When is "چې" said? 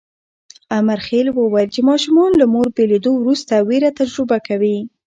1.75-1.81